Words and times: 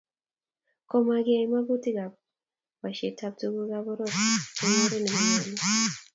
komakiyai 0.89 1.51
magutik 1.53 1.97
ak 2.05 2.13
boisietab 2.79 3.33
tugukab 3.39 3.83
poror 3.85 4.11
eng 4.63 4.77
oret 4.85 4.99
ne 5.01 5.09
monyolu 5.13 5.53